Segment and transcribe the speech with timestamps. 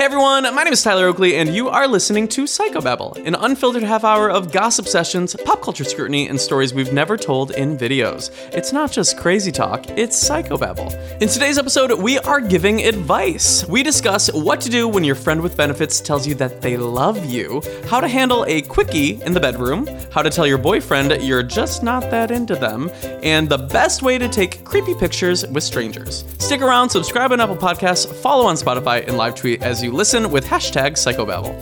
[0.00, 3.82] Hey everyone, my name is Tyler Oakley, and you are listening to Psychobabble, an unfiltered
[3.82, 8.30] half hour of gossip sessions, pop culture scrutiny, and stories we've never told in videos.
[8.54, 10.90] It's not just crazy talk, it's Psychobabble.
[11.20, 13.68] In today's episode, we are giving advice.
[13.68, 17.26] We discuss what to do when your friend with benefits tells you that they love
[17.26, 21.42] you, how to handle a quickie in the bedroom, how to tell your boyfriend you're
[21.42, 22.90] just not that into them,
[23.22, 26.24] and the best way to take creepy pictures with strangers.
[26.38, 30.30] Stick around, subscribe on Apple Podcasts, follow on Spotify, and live tweet as you listen
[30.30, 31.54] with hashtag Psychobabble.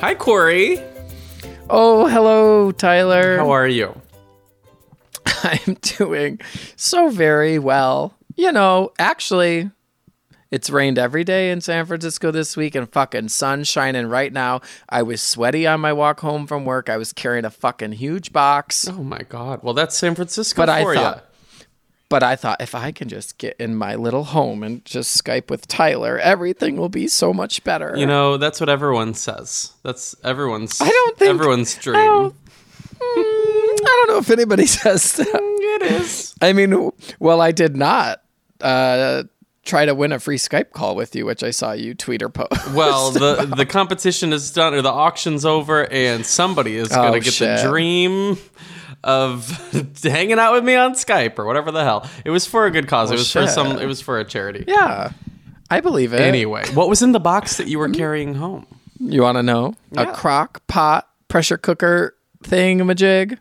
[0.00, 0.80] Hi, Corey.
[1.70, 3.38] Oh, hello, Tyler.
[3.38, 4.00] How are you?
[5.42, 6.40] I'm doing
[6.76, 8.14] so very well.
[8.36, 9.70] You know, actually,
[10.50, 14.60] it's rained every day in San Francisco this week and fucking sun shining right now.
[14.88, 16.88] I was sweaty on my walk home from work.
[16.90, 18.86] I was carrying a fucking huge box.
[18.88, 19.60] Oh my God.
[19.62, 21.20] Well, that's San Francisco But I thought- ya.
[22.10, 25.50] But I thought if I can just get in my little home and just Skype
[25.50, 27.94] with Tyler, everything will be so much better.
[27.96, 29.72] You know, that's what everyone says.
[29.82, 30.80] That's everyone's.
[30.80, 31.96] I don't think- everyone's dream.
[32.00, 32.34] I don't,
[32.94, 35.26] Mm, I don't know if anybody says that.
[35.80, 36.34] It is.
[36.40, 38.22] I mean, well, I did not
[38.60, 39.24] uh,
[39.64, 42.28] try to win a free Skype call with you, which I saw you tweet or
[42.28, 42.72] post.
[42.72, 47.20] Well, the the competition is done, or the auction's over, and somebody is gonna Oh,
[47.20, 47.58] get shit.
[47.62, 48.38] the dream
[49.04, 49.48] of
[50.02, 52.08] hanging out with me on Skype or whatever the hell.
[52.24, 53.10] It was for a good cause.
[53.10, 53.78] it was for some.
[53.78, 54.64] It was for a charity.
[54.66, 55.10] yeah,
[55.70, 56.20] I believe it.
[56.20, 58.66] Anyway, what was in the box that you were carrying home?
[59.00, 60.02] you want to know Yeah.
[60.10, 63.38] a crock pot pressure cooker thing majig?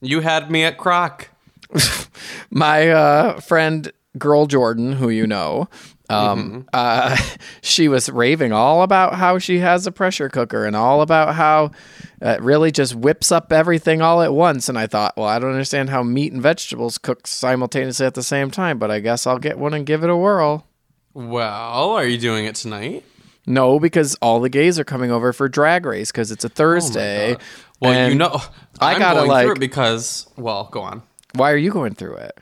[0.00, 1.28] You had me at crock.
[2.50, 5.68] My uh, friend Girl Jordan, who you know,
[6.14, 7.16] um, uh,
[7.62, 11.70] she was raving all about how she has a pressure cooker and all about how
[12.20, 14.68] it really just whips up everything all at once.
[14.68, 18.22] And I thought, well, I don't understand how meat and vegetables cook simultaneously at the
[18.22, 20.66] same time, but I guess I'll get one and give it a whirl.
[21.12, 23.04] Well, are you doing it tonight?
[23.46, 27.36] No, because all the gays are coming over for drag race because it's a Thursday.
[27.80, 28.40] Well, you know,
[28.80, 30.26] I I'm gotta, going like- through it because.
[30.36, 31.02] Well, go on.
[31.34, 32.38] Why are you going through it?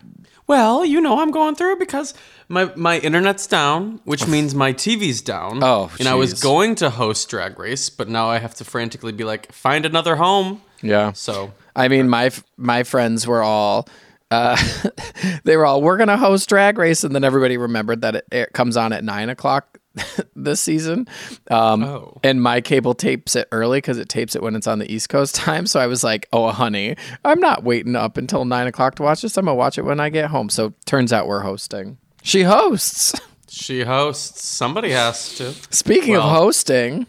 [0.46, 2.14] Well, you know, I'm going through it because
[2.48, 5.62] my my internet's down, which means my TV's down.
[5.62, 9.12] Oh, and I was going to host Drag Race, but now I have to frantically
[9.12, 10.62] be like, find another home.
[10.82, 11.12] Yeah.
[11.12, 13.88] So I mean, my f- my friends were all,
[14.30, 14.56] uh,
[15.44, 18.52] they were all, we're gonna host Drag Race, and then everybody remembered that it, it
[18.52, 19.78] comes on at nine o'clock
[20.36, 21.06] this season.
[21.50, 22.18] Um, Oh.
[22.24, 25.08] And my cable tapes it early because it tapes it when it's on the East
[25.10, 25.66] Coast time.
[25.66, 29.22] So I was like, oh, honey, I'm not waiting up until nine o'clock to watch
[29.22, 29.36] this.
[29.36, 30.48] I'm gonna watch it when I get home.
[30.48, 31.98] So turns out we're hosting.
[32.22, 33.14] She hosts.
[33.48, 34.44] she hosts.
[34.46, 35.52] Somebody has to.
[35.70, 37.06] Speaking Well- of hosting,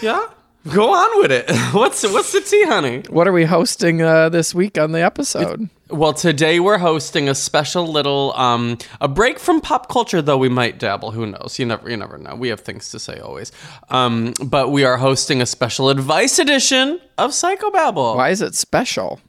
[0.00, 0.26] Yeah.
[0.72, 1.44] Go on with it.
[1.74, 3.02] What's what's the tea, honey?
[3.10, 5.68] what are we hosting uh, this week on the episode?
[5.90, 10.48] Well, today we're hosting a special little um a break from pop culture though we
[10.48, 11.58] might dabble, who knows.
[11.58, 12.34] You never you never know.
[12.34, 13.52] We have things to say always.
[13.90, 19.20] Um but we are hosting a special advice edition of Psychobabble Why is it special?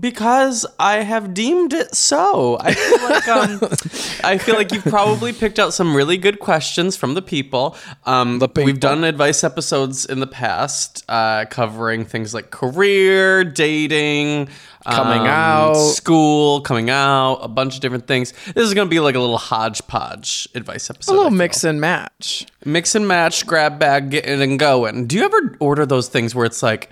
[0.00, 2.56] Because I have deemed it so.
[2.60, 3.60] I feel like um
[4.24, 7.76] I feel like you've probably picked out some really good questions from the people.
[8.04, 8.64] Um The people.
[8.64, 14.48] we've done advice episodes in the past uh covering things like career, dating,
[14.84, 15.74] Coming um, out.
[15.74, 18.32] school, coming out, a bunch of different things.
[18.52, 21.12] This is going to be like a little hodgepodge advice episode.
[21.12, 22.46] A little mix and match.
[22.64, 25.06] mix and match, grab bag, getting and going.
[25.06, 26.90] Do you ever order those things where it's like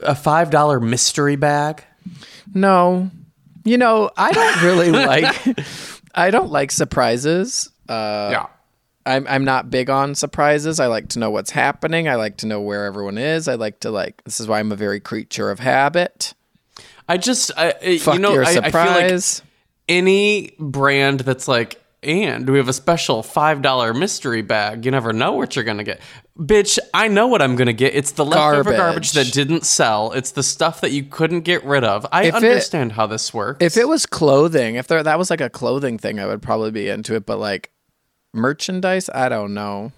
[0.00, 1.82] a five dollar mystery bag?
[2.54, 3.10] No.
[3.64, 5.58] You know, I don't really like
[6.14, 7.70] I don't like surprises.
[7.88, 8.46] Uh yeah.
[9.06, 10.80] I'm I'm not big on surprises.
[10.80, 12.08] I like to know what's happening.
[12.08, 13.48] I like to know where everyone is.
[13.48, 16.34] I like to like this is why I'm a very creature of habit.
[17.06, 19.22] I just, I, I- Fuck you know, your I, I feel like
[19.90, 24.84] any brand that's like, and we have a special five dollar mystery bag.
[24.84, 26.00] You never know what you're gonna get,
[26.38, 26.78] bitch.
[26.92, 27.94] I know what I'm gonna get.
[27.94, 29.12] It's the leftover garbage, Garbage.
[29.12, 30.12] that didn't sell.
[30.12, 32.06] It's the stuff that you couldn't get rid of.
[32.12, 33.64] I If it- understand how this works.
[33.64, 36.70] if it was clothing, if there that was like a clothing thing, I would probably
[36.70, 37.70] be into it, but like
[38.32, 39.92] merchandise, I don't know.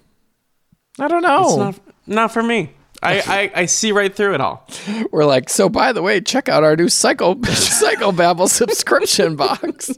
[0.99, 1.45] I don't know.
[1.47, 2.71] it's not, not for me.
[3.03, 3.19] I,
[3.55, 4.67] I, I see right through it all.
[5.11, 9.89] We're like, so by the way, check out our new Psycho Psychobabble subscription box.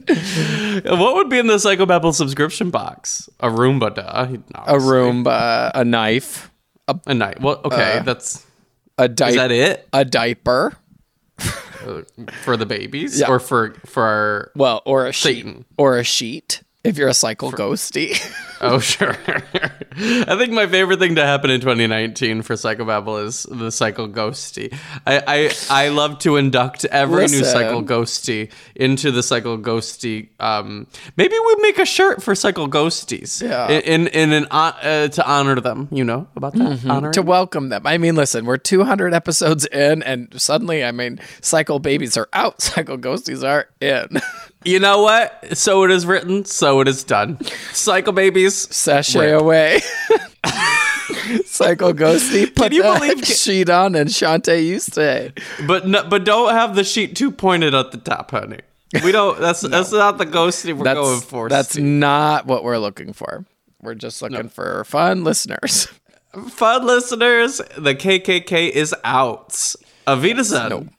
[0.84, 3.28] What would be in the Psychobabble subscription box?
[3.40, 4.26] A Roomba, duh.
[4.54, 6.50] No, A room, uh, a knife,
[7.06, 7.38] a knife.
[7.40, 8.44] Well, okay, that's
[8.98, 10.76] a is that diaper, it a diaper.
[11.86, 12.02] Uh,
[12.42, 13.28] for the babies Yeah.
[13.28, 15.46] or for for our Well, or a sheet,
[15.78, 16.62] or a sheet.
[16.82, 18.18] If you're a cycle ghosty.
[18.62, 19.16] Oh, sure.
[19.96, 24.76] I think my favorite thing to happen in 2019 for Psychobabble is the Cycle Ghosty.
[25.06, 30.28] I, I, I love to induct every new Cycle Ghosty into the Cycle Ghosty.
[30.38, 30.86] Um,
[31.16, 33.40] maybe we make a shirt for Cycle Ghosties.
[33.40, 33.70] Yeah.
[33.70, 36.84] In, in, in an, uh, to honor them, you know, about that?
[36.86, 37.14] Honoring?
[37.14, 37.86] to welcome them.
[37.86, 42.60] I mean, listen, we're 200 episodes in, and suddenly, I mean, cycle babies are out,
[42.60, 44.20] cycle ghosties are in.
[44.64, 45.56] You know what?
[45.56, 47.42] So it is written, so it is done.
[47.72, 48.54] Cycle babies.
[48.74, 49.40] Sashay Rip.
[49.40, 49.80] away.
[51.44, 52.54] cycle ghosty.
[52.54, 55.32] Put you the believe- sheet on and Shantay you stay.
[55.66, 58.60] But no, but don't have the sheet too pointed at the top, honey.
[59.04, 59.38] We don't.
[59.40, 61.48] That's that's not the ghosty we're That's going for.
[61.48, 61.84] that's Steve.
[61.84, 63.44] not what we're looking for.
[63.80, 65.88] We're just looking for fun listeners.
[66.50, 67.58] fun listeners.
[67.78, 69.50] The KKK is out.
[70.06, 70.90] Avita Zen.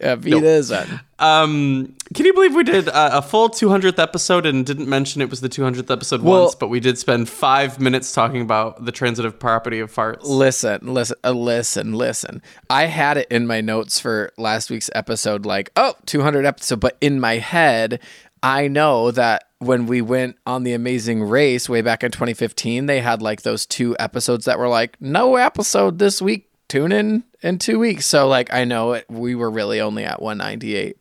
[0.00, 1.00] Uh, Vita Zen.
[1.18, 5.30] Um, can you believe we did a, a full 200th episode and didn't mention it
[5.30, 8.92] was the 200th episode Well- once, but we did spend five minutes talking about the
[8.92, 10.22] transitive property of farts.
[10.22, 12.42] Listen, listen, uh, listen, listen.
[12.70, 16.80] I had it in my notes for last week's episode, like, oh, 200 episode.
[16.80, 18.00] But in my head,
[18.42, 23.00] I know that when we went on the amazing race way back in 2015, they
[23.00, 26.44] had like those two episodes that were like, no episode this week.
[26.68, 28.06] Tune in in two weeks.
[28.06, 30.96] So, like, I know it, we were really only at 198.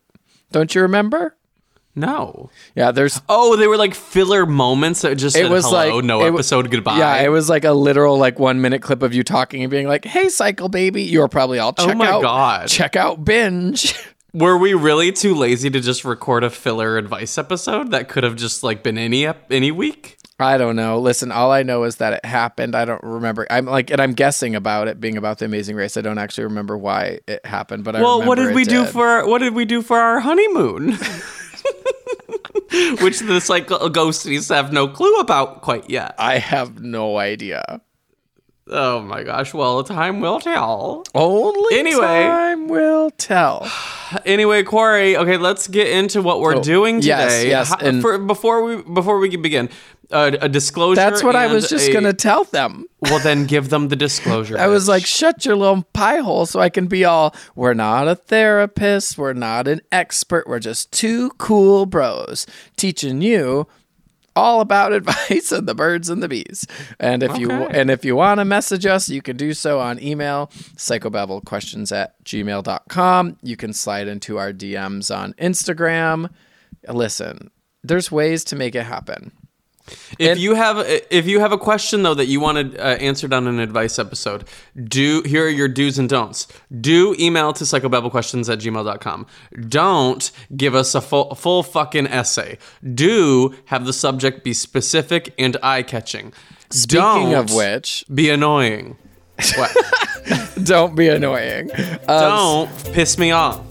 [0.51, 1.35] Don't you remember?
[1.95, 2.51] No.
[2.75, 6.05] Yeah, there's Oh, they were like filler moments that just it said was hello, like
[6.05, 6.99] no episode, goodbye.
[6.99, 9.87] Yeah, it was like a literal like one minute clip of you talking and being
[9.87, 12.67] like, "Hey, cycle baby," you are probably all oh check Oh my out, God.
[12.67, 13.95] check out binge.
[14.33, 18.35] Were we really too lazy to just record a filler advice episode that could have
[18.35, 20.16] just like been any any week?
[20.39, 20.99] I don't know.
[20.99, 22.75] Listen, all I know is that it happened.
[22.75, 23.47] I don't remember.
[23.49, 25.97] I'm like, and I'm guessing about it being about the Amazing Race.
[25.97, 28.83] I don't actually remember why it happened, but I Well, what did we it do
[28.83, 28.91] did.
[28.93, 30.91] for what did we do for our honeymoon?
[33.01, 36.13] Which the cycle ghosties have no clue about quite yet.
[36.19, 37.81] I have no idea.
[38.69, 39.53] Oh my gosh!
[39.53, 41.05] Well, time will tell.
[41.15, 42.01] Only Anyway.
[42.27, 43.67] time will tell.
[44.25, 45.17] Anyway, Corey.
[45.17, 47.49] Okay, let's get into what we're Oh, doing yes, today.
[47.49, 49.67] yes, How- and- for, before we before we begin,
[50.11, 50.95] uh, a disclosure.
[50.95, 52.85] That's what I was just a- gonna tell them.
[53.01, 54.57] Well, then give them the disclosure.
[54.57, 58.07] I was like, shut your little pie hole so I can be all, we're not
[58.07, 62.45] a therapist, we're not an expert, we're just two cool bros
[62.77, 63.67] teaching you
[64.35, 66.65] all about advice and the birds and the bees.
[66.99, 70.01] And if you and if you want to message us, you can do so on
[70.01, 73.37] email, psychobabblequestions at gmail.com.
[73.41, 76.29] You can slide into our DMs on Instagram.
[76.87, 77.49] Listen,
[77.83, 79.31] there's ways to make it happen.
[80.19, 80.77] If And- you have
[81.09, 84.45] if you have a question though that you wanted uh, answered on an advice episode,
[84.81, 86.47] do here are your do's and don'ts.
[86.81, 89.25] Do email to psychobabblequestions at gmail.com.
[89.69, 92.57] Don't give us a full full fucking essay.
[92.93, 96.33] Do have the subject be specific and eye catching.
[96.69, 98.97] Speaking of Don't which, be annoying.
[99.55, 99.75] What?
[100.63, 101.71] don't be annoying.
[101.71, 103.61] Uh, Don't piss me off.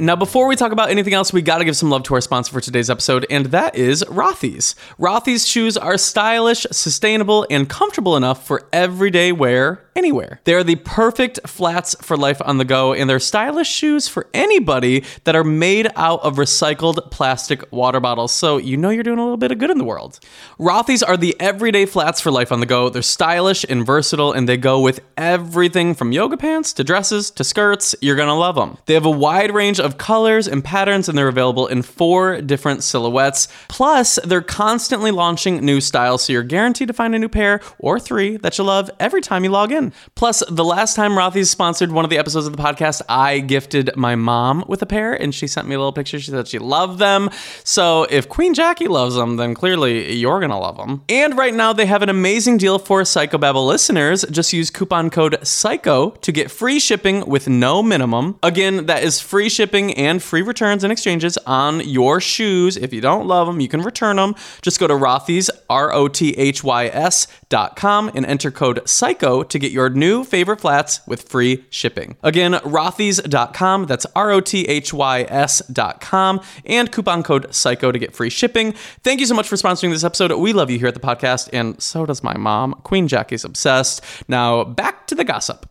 [0.00, 2.20] Now, before we talk about anything else, we got to give some love to our
[2.20, 4.76] sponsor for today's episode, and that is Rothy's.
[4.98, 10.40] Rothy's shoes are stylish, sustainable, and comfortable enough for everyday wear anywhere.
[10.44, 14.28] They are the perfect flats for life on the go, and they're stylish shoes for
[14.32, 18.32] anybody that are made out of recycled plastic water bottles.
[18.32, 20.20] So you know you're doing a little bit of good in the world.
[20.58, 22.88] Rothy's are the everyday flats for life on the go.
[22.88, 27.42] They're stylish and versatile, and they go with everything from yoga pants to dresses to
[27.42, 27.96] skirts.
[28.00, 28.78] You're gonna love them.
[28.86, 32.84] They have a wide range of colors and patterns, and they're available in four different
[32.84, 33.48] silhouettes.
[33.66, 37.98] Plus, they're constantly launching new styles, so you're guaranteed to find a new pair or
[37.98, 39.87] three that you love every time you log in.
[40.14, 43.96] Plus, the last time Rothy's sponsored one of the episodes of the podcast, I gifted
[43.96, 46.18] my mom with a pair, and she sent me a little picture.
[46.20, 47.30] She said she loved them.
[47.64, 51.02] So if Queen Jackie loves them, then clearly you're gonna love them.
[51.08, 54.24] And right now, they have an amazing deal for Psychobabble listeners.
[54.30, 58.38] Just use coupon code PSYCHO to get free shipping with no minimum.
[58.42, 62.76] Again, that is free shipping and free returns and exchanges on your shoes.
[62.76, 64.34] If you don't love them, you can return them.
[64.62, 68.82] Just go to Rothy's, R O T H Y S dot com and enter code
[68.84, 72.16] PSYCHO to get your new favorite flats with free shipping.
[72.22, 77.92] Again, Rothys.com, that's R O T H Y S dot com, and coupon code PSYCHO
[77.92, 78.72] to get free shipping.
[79.02, 80.32] Thank you so much for sponsoring this episode.
[80.32, 82.74] We love you here at the podcast, and so does my mom.
[82.82, 84.02] Queen Jackie's obsessed.
[84.26, 85.70] Now, back to the gossip.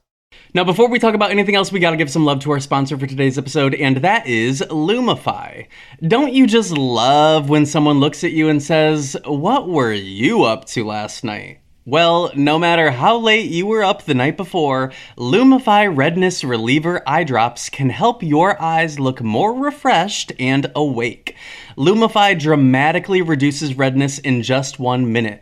[0.53, 2.59] Now, before we talk about anything else, we got to give some love to our
[2.59, 5.67] sponsor for today's episode, and that is Lumify.
[6.07, 10.65] Don't you just love when someone looks at you and says, What were you up
[10.65, 11.59] to last night?
[11.88, 17.24] Well, no matter how late you were up the night before, Lumify Redness Reliever Eye
[17.24, 21.38] Drops can help your eyes look more refreshed and awake.
[21.77, 25.41] Lumify dramatically reduces redness in just one minute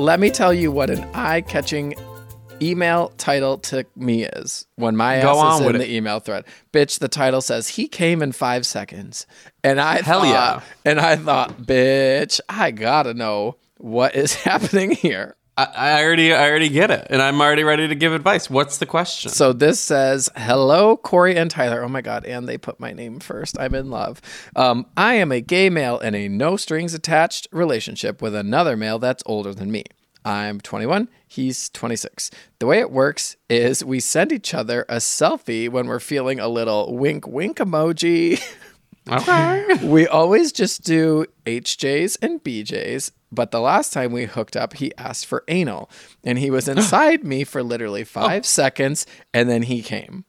[0.00, 1.94] Let me tell you what an eye-catching
[2.62, 5.78] email title to me is when my Go ass is in it.
[5.78, 6.46] the email thread.
[6.72, 9.26] Bitch, the title says he came in five seconds,
[9.62, 10.60] and I Hell thought, yeah.
[10.90, 15.36] and I thought, bitch, I gotta know what is happening here.
[15.56, 18.48] I, I already I already get it, and I'm already ready to give advice.
[18.48, 19.30] What's the question?
[19.30, 22.24] So this says, "Hello, Corey and Tyler." Oh my god!
[22.24, 23.58] And they put my name first.
[23.58, 24.20] I'm in love.
[24.56, 28.98] Um, I am a gay male in a no strings attached relationship with another male
[28.98, 29.84] that's older than me.
[30.24, 31.08] I'm 21.
[31.26, 32.30] He's 26.
[32.58, 36.48] The way it works is we send each other a selfie when we're feeling a
[36.48, 38.42] little wink wink emoji.
[39.08, 39.74] okay.
[39.82, 44.92] we always just do HJs and BJs, but the last time we hooked up, he
[44.96, 45.90] asked for anal,
[46.24, 48.06] and he was inside me for literally oh.
[48.06, 50.24] five seconds, and then he came.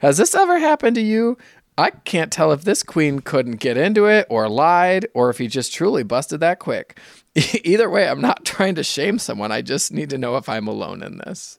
[0.00, 1.38] Has this ever happened to you?
[1.78, 5.46] I can't tell if this queen couldn't get into it or lied, or if he
[5.46, 6.98] just truly busted that quick.
[7.64, 9.52] Either way, I'm not trying to shame someone.
[9.52, 11.58] I just need to know if I'm alone in this.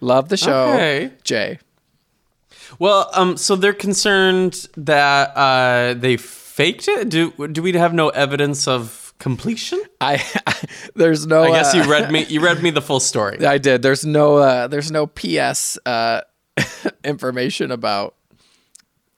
[0.00, 0.72] Love the show.
[0.74, 1.12] Okay.
[1.24, 1.58] Jay.
[2.78, 7.08] Well, um, so they're concerned that uh, they faked it.
[7.08, 9.82] Do do we have no evidence of completion?
[10.00, 10.54] I I,
[10.94, 12.24] there's no I guess uh, you read me.
[12.26, 13.44] You read me the full story.
[13.54, 13.82] I did.
[13.82, 16.20] There's no uh there's no PS uh
[17.04, 18.14] information about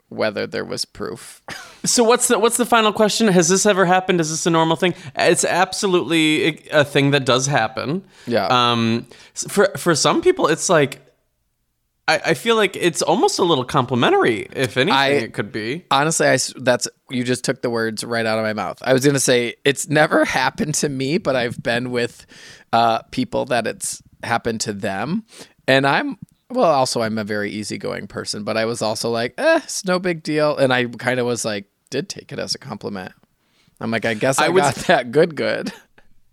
[0.08, 1.42] whether there was proof.
[1.84, 3.28] So what's the what's the final question?
[3.28, 4.20] Has this ever happened?
[4.20, 4.94] Is this a normal thing?
[5.16, 8.04] It's absolutely a thing that does happen.
[8.26, 8.46] Yeah.
[8.46, 9.06] Um,
[9.48, 11.02] for for some people, it's like.
[12.08, 15.84] I, I feel like it's almost a little complimentary, if anything, I- it could be.
[15.90, 18.78] Honestly, I that's you just took the words right out of my mouth.
[18.82, 22.26] I was going to say it's never happened to me, but I've been with
[22.72, 25.24] uh people that it's happened to them.
[25.66, 26.16] And I'm
[26.48, 29.98] well, also I'm a very easygoing person, but I was also like, "Eh, it's no
[29.98, 33.12] big deal." And I kind of was like did take it as a compliment.
[33.80, 35.72] I'm like, I guess I, I was- got that good good.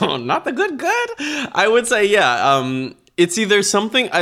[0.00, 1.10] Not the good good.
[1.52, 2.54] I would say yeah.
[2.56, 4.08] Um, it's either something.
[4.12, 4.20] I,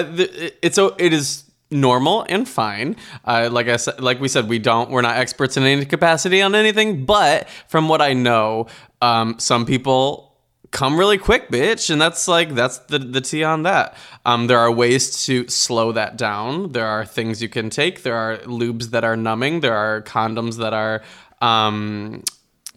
[0.66, 2.96] it's o- it is normal and fine.
[3.24, 4.90] Uh, like I said, like we said, we don't.
[4.90, 7.04] We're not experts in any capacity on anything.
[7.04, 8.66] But from what I know,
[9.00, 10.24] um, some people
[10.70, 13.96] come really quick, bitch, and that's like that's the the tea on that.
[14.26, 16.72] Um, there are ways to slow that down.
[16.72, 18.02] There are things you can take.
[18.02, 19.60] There are lubes that are numbing.
[19.60, 21.02] There are condoms that are.
[21.40, 22.22] Um,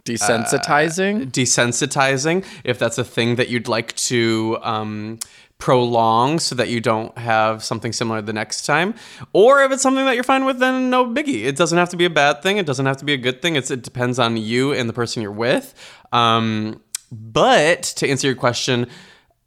[0.04, 1.32] Desensitizing.
[1.32, 5.20] desensitizing if that's a thing that you'd like to um,
[5.62, 8.96] prolong so that you don't have something similar the next time.
[9.32, 11.46] Or if it's something that you're fine with then no biggie.
[11.46, 12.58] It doesn't have to be a bad thing.
[12.58, 13.56] It doesn't have to be a good thing.
[13.56, 15.74] It's, it depends on you and the person you're with.
[16.12, 18.88] Um, but to answer your question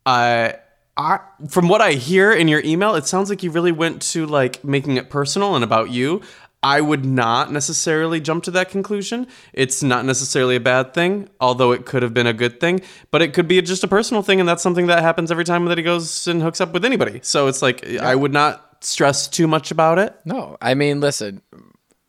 [0.06, 0.52] uh,
[0.96, 1.18] I,
[1.48, 4.62] from what I hear in your email, it sounds like you really went to like
[4.62, 6.22] making it personal and about you.
[6.64, 9.26] I would not necessarily jump to that conclusion.
[9.52, 12.80] It's not necessarily a bad thing, although it could have been a good thing,
[13.10, 15.66] but it could be just a personal thing, and that's something that happens every time
[15.66, 17.20] that he goes and hooks up with anybody.
[17.22, 20.18] So it's like, I would not stress too much about it.
[20.24, 21.42] No, I mean, listen,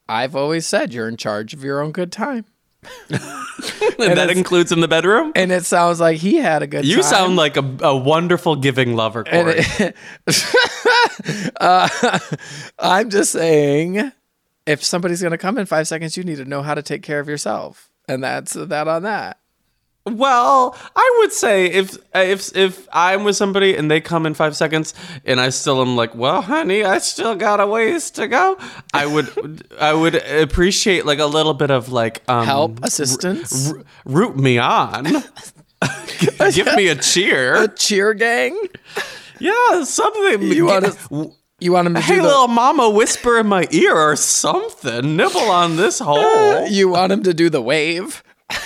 [0.07, 2.45] I've always said you're in charge of your own good time.
[3.97, 5.31] And, that includes in the bedroom.
[5.35, 6.89] And it sounds like he had a good time.
[6.89, 7.03] You time.
[7.03, 9.55] sound like a, a wonderful giving lover, Corey.
[9.57, 9.95] it-
[11.59, 12.19] uh,
[12.79, 14.11] I'm just saying,
[14.65, 17.01] if somebody's going to come in five seconds, you need to know how to take
[17.03, 17.89] care of yourself.
[18.07, 19.39] And that's that on that.
[20.07, 24.55] Well, I would say if if if I'm with somebody and they come in five
[24.55, 24.93] seconds
[25.25, 28.55] and I still am like, well, honey, I still got a ways to go.
[28.93, 33.83] I would I would appreciate like a little bit of like um, Help, assistance, r-
[34.05, 35.05] root me on.
[36.53, 37.63] Give me a cheer.
[37.63, 38.55] a cheer gang.
[39.39, 40.43] Yeah, something.
[40.43, 43.65] You wanna- w- You want him to Hey, do the little mama, whisper in my
[43.71, 45.15] ear or something.
[45.15, 46.67] Nibble on this hole.
[46.67, 48.23] you want him to do the wave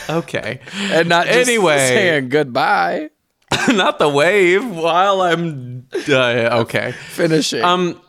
[0.10, 0.60] Okay.
[0.92, 1.78] and not just Anyway.
[1.78, 3.10] saying goodbye,
[3.70, 5.88] Not the wave while I'm.
[6.08, 6.92] Uh, okay.
[7.10, 7.64] finishing.
[7.64, 8.00] Um,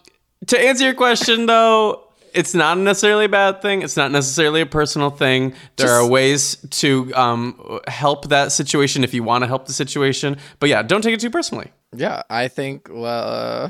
[0.48, 3.82] to answer your question, though, it's not necessarily a bad thing.
[3.82, 5.50] It's not necessarily a personal thing.
[5.76, 9.72] There Just- are ways to um, help that situation if you want to help the
[9.72, 10.36] situation.
[10.58, 11.70] But yeah, don't take it too personally.
[11.94, 13.68] Yeah, I think uh,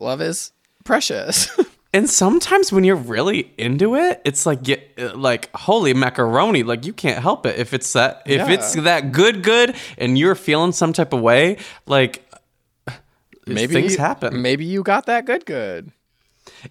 [0.00, 0.52] love is
[0.84, 1.48] precious.
[1.94, 4.58] And sometimes when you're really into it, it's like
[5.14, 8.50] like holy macaroni, like you can't help it if it's that if Yeah.
[8.50, 12.28] it's that good good and you're feeling some type of way, like
[13.46, 14.42] maybe things happen.
[14.42, 15.92] Maybe you got that good good.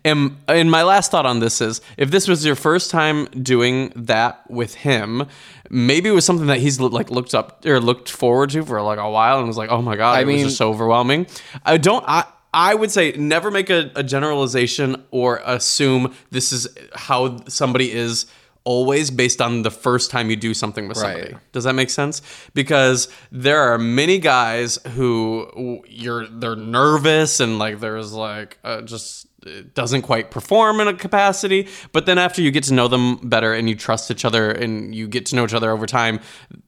[0.04, 3.92] And and my last thought on this is if this was your first time doing
[3.96, 5.28] that with him,
[5.70, 9.00] maybe it was something that he's like looked up or looked forward to for like
[9.00, 11.28] a while and was like, oh my god, I it was just so overwhelming.
[11.66, 12.04] I don't.
[12.08, 17.92] I I would say never make a, a generalization or assume this is how somebody
[17.92, 18.28] is
[18.66, 21.34] always based on the first time you do something with somebody.
[21.34, 21.52] Right.
[21.52, 22.22] Does that make sense?
[22.54, 29.28] Because there are many guys who you're they're nervous and like there's like uh, just
[29.74, 33.54] doesn't quite perform in a capacity, but then after you get to know them better
[33.54, 36.20] and you trust each other and you get to know each other over time,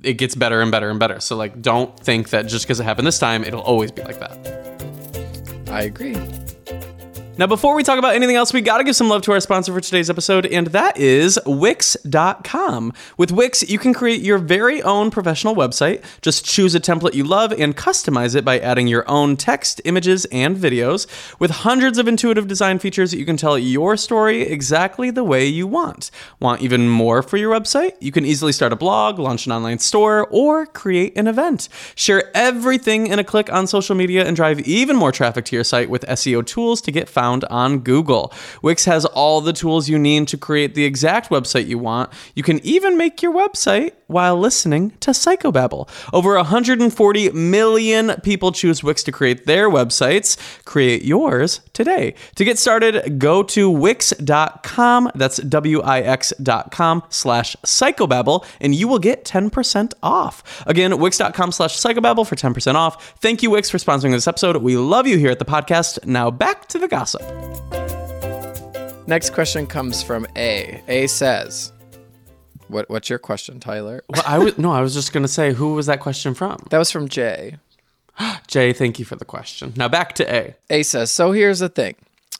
[0.03, 1.19] it gets better and better and better.
[1.19, 4.19] So like don't think that just because it happened this time, it'll always be like
[4.19, 4.65] that.
[5.69, 6.15] I agree.
[7.37, 9.41] Now, before we talk about anything else, we got to give some love to our
[9.41, 12.93] sponsor for today's episode, and that is Wix.com.
[13.17, 16.01] With Wix, you can create your very own professional website.
[16.21, 20.23] Just choose a template you love and customize it by adding your own text, images,
[20.31, 21.07] and videos.
[21.37, 25.45] With hundreds of intuitive design features, that you can tell your story exactly the way
[25.45, 26.11] you want.
[26.39, 27.95] Want even more for your website?
[27.99, 31.67] You can easily start a blog, launch an online store, or create an event.
[31.95, 35.65] Share everything in a click on social media and drive even more traffic to your
[35.65, 38.31] site with SEO tools to get found on Google.
[38.61, 42.11] Wix has all the tools you need to create the exact website you want.
[42.35, 45.89] You can even make your website while listening to Psychobabble.
[46.13, 50.37] Over 140 million people choose Wix to create their websites.
[50.65, 52.15] Create yours today.
[52.35, 55.11] To get started, go to wix.com.
[55.15, 60.63] That's W-I-X.com slash psychobabble, and you will get 10% off.
[60.67, 63.15] Again, wix.com slash psychobabble for 10% off.
[63.19, 64.57] Thank you, Wix, for sponsoring this episode.
[64.57, 66.05] We love you here at the podcast.
[66.05, 67.21] Now back to the gossip.
[69.07, 70.81] Next question comes from A.
[70.87, 71.71] A says,
[72.67, 72.89] "What?
[72.89, 75.85] What's your question, Tyler?" Well, I was no, I was just gonna say, who was
[75.85, 76.65] that question from?
[76.69, 77.57] That was from Jay.
[78.47, 79.73] Jay, thank you for the question.
[79.75, 80.55] Now back to A.
[80.69, 81.95] A says, "So here's the thing.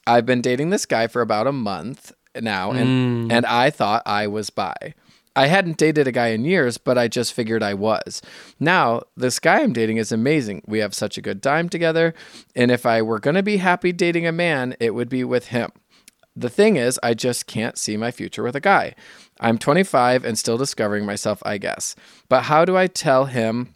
[0.08, 3.34] I've been dating this guy for about a month now, and mm.
[3.34, 4.94] and I thought I was bi.
[5.38, 8.22] I hadn't dated a guy in years, but I just figured I was.
[8.58, 10.62] Now, this guy I'm dating is amazing.
[10.66, 12.14] We have such a good time together,
[12.56, 15.72] and if I were gonna be happy dating a man, it would be with him."
[16.38, 18.94] The thing is, I just can't see my future with a guy.
[19.40, 21.96] I'm 25 and still discovering myself, I guess.
[22.30, 23.76] But how do I tell him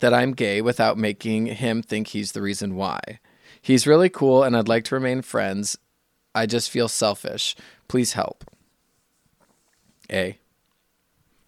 [0.00, 3.00] that I'm gay without making him think he's the reason why?
[3.60, 5.76] He's really cool and I'd like to remain friends.
[6.34, 7.56] I just feel selfish.
[7.88, 8.44] Please help.
[10.10, 10.38] A.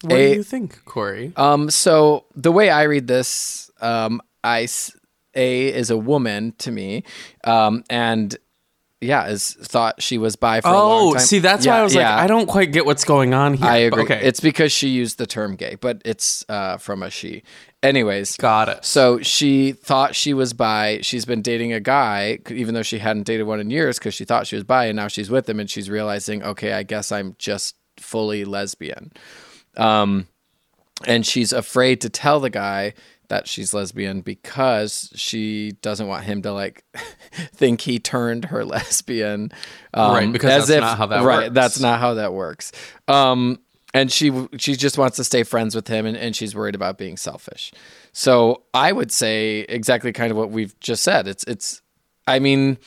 [0.03, 1.33] What A- do you think, Corey?
[1.37, 4.67] Um, so the way I read this, um, I
[5.35, 7.05] A is a woman to me,
[7.45, 8.37] um, and
[9.01, 11.95] yeah, is thought she was bi for a long Oh, see, that's why I was
[11.95, 12.15] yeah.
[12.15, 13.67] like, I don't quite get what's going on here.
[13.67, 14.03] I agree.
[14.03, 17.43] Okay, It's because she used the term gay, but it's uh, from a she.
[17.83, 18.85] Anyways, got it.
[18.85, 20.99] so she thought she was bi.
[21.01, 24.27] She's been dating a guy, even though she hadn't dated one in years, because she
[24.27, 27.11] thought she was bi, and now she's with him, and she's realizing, okay, I guess
[27.11, 29.13] I'm just fully lesbian.
[29.79, 30.27] Um,
[31.07, 32.93] and she's afraid to tell the guy
[33.31, 36.85] that she's lesbian because she doesn't want him to like
[37.55, 39.51] think he turned her lesbian.
[39.95, 41.55] Um, Right, because that's not how that right, works.
[41.55, 42.73] That's not how that works.
[43.09, 43.61] Um,
[43.95, 46.99] and she she just wants to stay friends with him, and, and she's worried about
[46.99, 47.73] being selfish.
[48.13, 51.27] So I would say exactly kind of what we've just said.
[51.27, 51.83] It's it's.
[52.27, 52.79] I mean,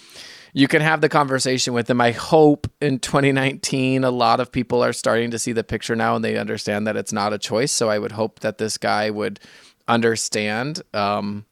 [0.53, 1.99] you can have the conversation with him.
[1.99, 6.15] I hope in 2019, a lot of people are starting to see the picture now
[6.15, 7.71] and they understand that it's not a choice.
[7.71, 9.39] So I would hope that this guy would
[9.87, 10.81] understand.
[10.93, 11.45] Um,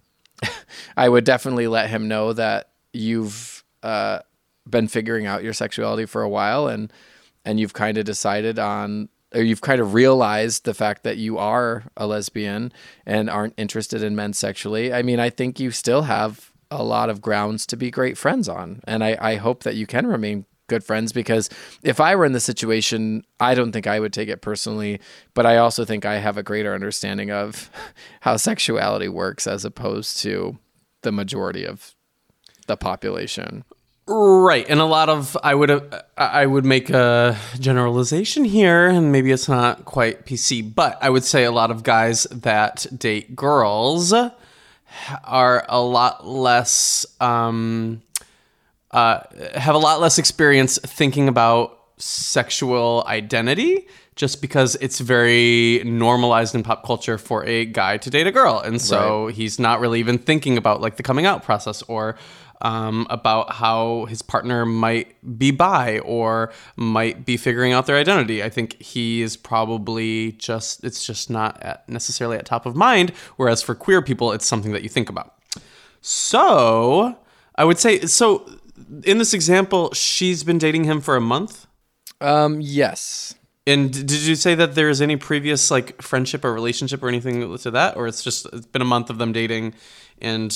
[0.97, 4.19] I would definitely let him know that you've uh,
[4.69, 6.91] been figuring out your sexuality for a while and
[7.43, 11.37] and you've kind of decided on or you've kind of realized the fact that you
[11.37, 12.71] are a lesbian
[13.05, 14.93] and aren't interested in men sexually.
[14.93, 18.49] I mean, I think you still have a lot of grounds to be great friends
[18.49, 18.81] on.
[18.85, 21.49] And I, I hope that you can remain good friends because
[21.83, 24.99] if I were in the situation, I don't think I would take it personally,
[25.35, 27.69] but I also think I have a greater understanding of
[28.21, 30.57] how sexuality works as opposed to
[31.03, 31.93] the majority of
[32.67, 33.65] the population.
[34.07, 39.11] Right, and a lot of I would uh, I would make a generalization here, and
[39.11, 43.35] maybe it's not quite PC, but I would say a lot of guys that date
[43.35, 44.13] girls
[45.23, 48.01] are a lot less um,
[48.91, 49.21] uh,
[49.55, 56.63] have a lot less experience thinking about sexual identity just because it's very normalized in
[56.63, 59.35] pop culture for a guy to date a girl and so Right.
[59.35, 62.15] he's not really even thinking about like the coming out process or
[62.63, 68.43] um, about how his partner might be bi or might be figuring out their identity.
[68.43, 73.13] I think he is probably just, it's just not at necessarily at top of mind.
[73.37, 75.33] Whereas for queer people, it's something that you think about.
[76.01, 77.17] So
[77.55, 78.47] I would say, so
[79.03, 81.67] in this example, she's been dating him for a month.
[82.19, 83.35] Um, yes.
[83.67, 87.57] And did you say that there is any previous like friendship or relationship or anything
[87.57, 89.73] to that, or it's just it's been a month of them dating,
[90.19, 90.51] and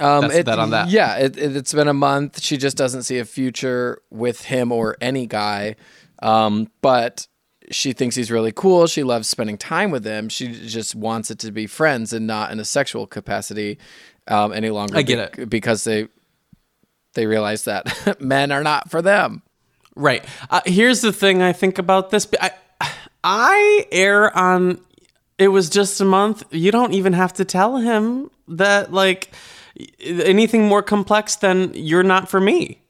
[0.00, 0.88] Um, That's that on that.
[0.88, 2.40] Yeah, it, it, it's been a month.
[2.40, 5.76] She just doesn't see a future with him or any guy.
[6.22, 7.26] Um, but
[7.70, 8.86] she thinks he's really cool.
[8.86, 10.28] She loves spending time with him.
[10.28, 13.78] She just wants it to be friends and not in a sexual capacity
[14.28, 14.96] um, any longer.
[14.96, 16.08] I get it because they
[17.14, 19.42] they realize that men are not for them.
[19.94, 20.24] Right.
[20.48, 22.26] Uh, here's the thing I think about this.
[22.40, 22.52] I
[23.24, 24.80] I err on
[25.38, 26.44] it was just a month.
[26.50, 29.30] You don't even have to tell him that like
[30.00, 32.80] anything more complex than you're not for me.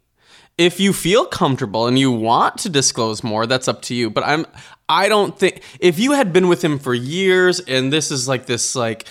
[0.57, 4.11] If you feel comfortable and you want to disclose more, that's up to you.
[4.11, 4.47] But I'm
[4.89, 8.47] I don't think if you had been with him for years and this is like
[8.47, 9.07] this like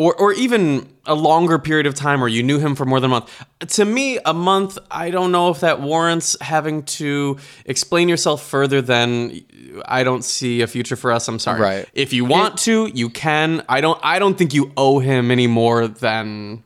[0.00, 3.10] or, or even a longer period of time where you knew him for more than
[3.10, 3.44] a month.
[3.68, 7.36] To me, a month, I don't know if that warrants having to
[7.66, 9.42] explain yourself further than
[9.84, 11.28] I don't see a future for us.
[11.28, 11.60] I'm sorry.
[11.60, 11.88] Right.
[11.92, 13.62] If you want to, you can.
[13.68, 16.64] I don't I don't think you owe him any more than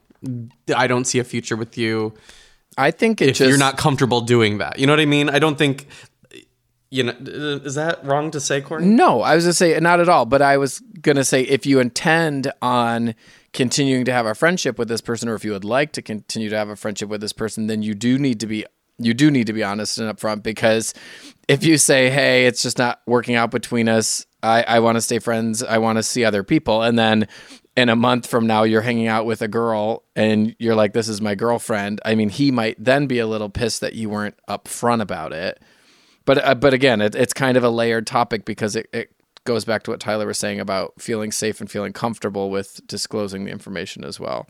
[0.72, 2.14] I don't see a future with you
[2.76, 4.78] I think it if just you're not comfortable doing that.
[4.78, 5.28] You know what I mean?
[5.28, 5.86] I don't think
[6.94, 8.84] you know is that wrong to say, Corey?
[8.84, 10.26] No, I was gonna say not at all.
[10.26, 13.16] But I was gonna say if you intend on
[13.52, 16.48] continuing to have a friendship with this person, or if you would like to continue
[16.48, 18.64] to have a friendship with this person, then you do need to be
[18.98, 20.94] you do need to be honest and upfront because
[21.48, 24.24] if you say, "Hey, it's just not working out between us.
[24.40, 25.62] I, I want to stay friends.
[25.64, 27.26] I want to see other people," and then
[27.76, 31.08] in a month from now you're hanging out with a girl and you're like, "This
[31.08, 34.36] is my girlfriend." I mean, he might then be a little pissed that you weren't
[34.48, 35.60] upfront about it.
[36.24, 39.10] But uh, but again, it, it's kind of a layered topic because it, it
[39.44, 43.44] goes back to what Tyler was saying about feeling safe and feeling comfortable with disclosing
[43.44, 44.46] the information as well.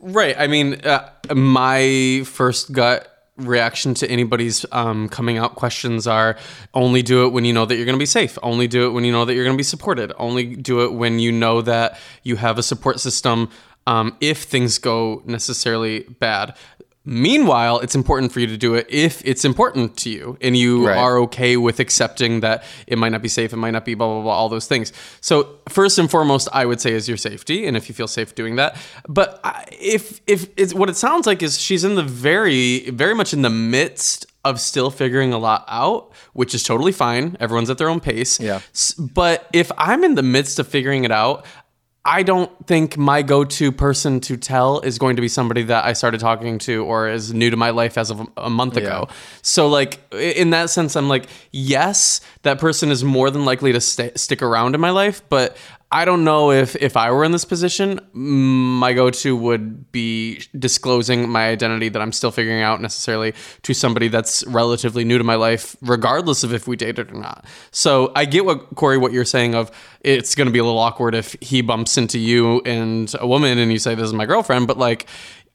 [0.00, 0.36] Right.
[0.38, 6.36] I mean, uh, my first gut reaction to anybody's um, coming out questions are
[6.72, 8.38] only do it when you know that you're going to be safe.
[8.42, 10.12] Only do it when you know that you're going to be supported.
[10.18, 13.48] Only do it when you know that you have a support system
[13.86, 16.56] um, if things go necessarily bad.
[17.06, 20.86] Meanwhile, it's important for you to do it if it's important to you and you
[20.88, 20.96] Right.
[20.96, 24.06] are okay with accepting that it might not be safe, it might not be blah,
[24.06, 24.90] blah, blah, all those things.
[25.20, 28.34] So, first and foremost, I would say is your safety and if you feel safe
[28.34, 28.76] doing that.
[29.06, 29.38] But
[29.72, 33.42] if, if it's what it sounds like is she's in the very, very much in
[33.42, 37.34] the midst of still figuring a lot out, which is totally fine.
[37.40, 38.38] Everyone's at their own pace.
[38.38, 38.60] Yeah.
[38.98, 41.46] But if I'm in the midst of figuring it out,
[42.06, 45.94] I don't think my go-to person to tell is going to be somebody that I
[45.94, 49.08] started talking to or is new to my life as of a month ago.
[49.40, 53.80] So like in that sense I'm like yes, that person is more than likely to
[53.80, 55.56] stay, stick around in my life, but
[55.90, 61.28] I don't know if if I were in this position, my go-to would be disclosing
[61.28, 65.36] my identity that I'm still figuring out necessarily to somebody that's relatively new to my
[65.36, 67.44] life, regardless of if we dated or not.
[67.70, 70.80] So I get what Corey, what you're saying of it's going to be a little
[70.80, 74.26] awkward if he bumps into you and a woman and you say this is my
[74.26, 75.06] girlfriend, but like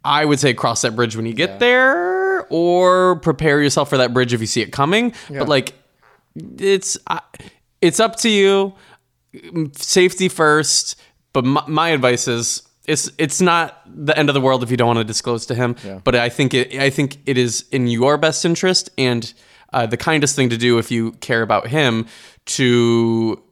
[0.06, 4.14] I would say cross that bridge when you get there, or prepare yourself for that
[4.14, 5.14] bridge if you see it coming.
[5.30, 5.74] But like
[6.36, 7.22] it's I
[7.82, 8.74] it's up to you
[9.74, 11.00] safety first.
[11.32, 14.78] But my, my advice is it's it's not the end of the world if you
[14.78, 15.76] don't want to disclose to him.
[16.04, 19.32] But I think it I think it is in your best interest and
[19.72, 22.08] uh, the kindest thing to do if you care about him
[22.46, 23.44] to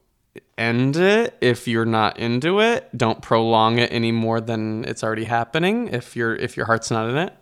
[0.56, 2.88] end it if you're not into it.
[2.96, 5.88] Don't prolong it any more than it's already happening.
[5.88, 7.32] If your if your heart's not in it,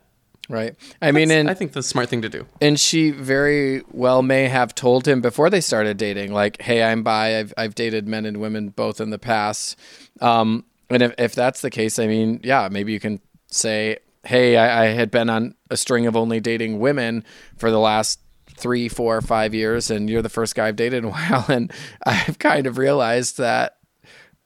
[0.48, 0.76] Right.
[1.02, 2.46] I mean, and I think the smart thing to do.
[2.60, 7.02] and she very well may have told him before they started dating, like, "Hey, I'm
[7.02, 7.38] bi.
[7.38, 9.76] I've I've dated men and women both in the past."
[10.20, 14.56] Um, and if if that's the case, I mean, yeah, maybe you can say, "Hey,
[14.56, 17.24] I, I had been on a string of only dating women
[17.56, 18.20] for the last."
[18.58, 21.70] Three, four, five years, and you're the first guy I've dated in a while, and
[22.06, 23.76] I've kind of realized that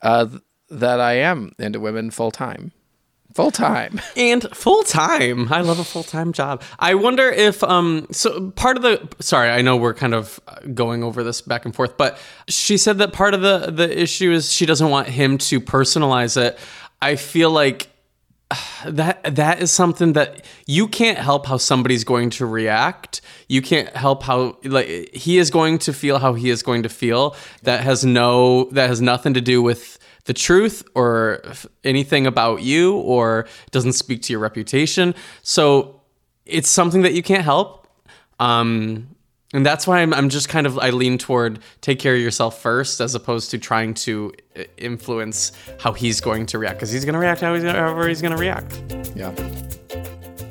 [0.03, 0.27] uh,
[0.69, 2.73] that I am into women full time.
[3.35, 4.01] Full time.
[4.17, 5.53] and full time.
[5.53, 6.63] I love a full time job.
[6.79, 10.41] I wonder if um so part of the sorry, I know we're kind of
[10.75, 14.33] going over this back and forth, but she said that part of the the issue
[14.33, 16.59] is she doesn't want him to personalize it.
[17.03, 17.89] I feel like
[18.87, 23.21] that that is something that you can't help how somebody's going to react.
[23.49, 26.89] You can't help how like he is going to feel how he is going to
[26.89, 27.37] feel.
[27.63, 31.43] That has no that has nothing to do with the truth or
[31.85, 35.15] anything about you or doesn't speak to your reputation.
[35.43, 36.01] So
[36.47, 37.87] it's something that you can't help.
[38.39, 39.09] Um,
[39.53, 42.61] and that's why I'm, I'm just kind of I lean toward take care of yourself
[42.61, 47.05] first as opposed to trying to uh, influence how he's going to react because he's
[47.05, 48.81] going to react however he's going to react.
[49.17, 49.35] Yeah.